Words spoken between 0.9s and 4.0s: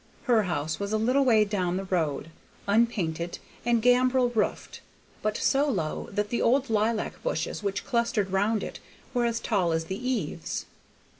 a little way down the road, unpainted and